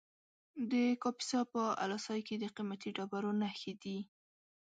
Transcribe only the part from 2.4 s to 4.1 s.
قیمتي ډبرو نښې دي.